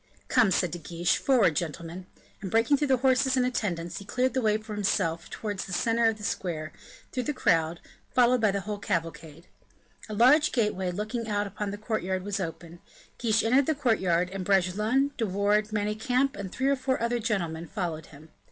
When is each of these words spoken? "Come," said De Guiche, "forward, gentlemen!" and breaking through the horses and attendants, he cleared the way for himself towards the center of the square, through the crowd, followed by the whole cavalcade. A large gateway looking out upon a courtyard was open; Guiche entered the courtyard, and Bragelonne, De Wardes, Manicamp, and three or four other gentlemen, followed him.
"Come," 0.29 0.49
said 0.49 0.71
De 0.71 0.79
Guiche, 0.79 1.17
"forward, 1.17 1.55
gentlemen!" 1.55 2.07
and 2.41 2.49
breaking 2.49 2.75
through 2.77 2.87
the 2.87 2.97
horses 3.05 3.37
and 3.37 3.45
attendants, 3.45 3.99
he 3.99 4.03
cleared 4.05 4.33
the 4.33 4.41
way 4.41 4.57
for 4.57 4.73
himself 4.73 5.29
towards 5.29 5.65
the 5.65 5.73
center 5.73 6.05
of 6.05 6.17
the 6.17 6.23
square, 6.23 6.73
through 7.11 7.21
the 7.21 7.35
crowd, 7.35 7.79
followed 8.11 8.41
by 8.41 8.49
the 8.49 8.61
whole 8.61 8.79
cavalcade. 8.79 9.45
A 10.09 10.15
large 10.15 10.51
gateway 10.53 10.89
looking 10.91 11.27
out 11.27 11.45
upon 11.45 11.71
a 11.71 11.77
courtyard 11.77 12.23
was 12.23 12.39
open; 12.39 12.79
Guiche 13.19 13.43
entered 13.43 13.67
the 13.67 13.75
courtyard, 13.75 14.31
and 14.31 14.43
Bragelonne, 14.43 15.11
De 15.19 15.25
Wardes, 15.27 15.71
Manicamp, 15.71 16.35
and 16.35 16.51
three 16.51 16.67
or 16.69 16.75
four 16.75 16.99
other 16.99 17.19
gentlemen, 17.19 17.67
followed 17.67 18.07
him. 18.07 18.29